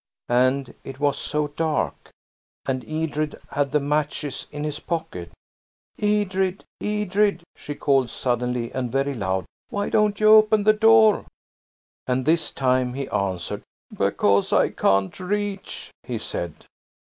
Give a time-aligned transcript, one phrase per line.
[0.29, 2.09] And it was so dark.
[2.65, 5.31] And Edred had the matches in his pocket.
[6.01, 6.63] "Edred!
[6.81, 11.25] Edred!" she called suddenly and very loud, "why don't you open the door?"
[12.07, 13.61] And this time he answered.
[13.95, 16.65] "Because I can't reach," he said.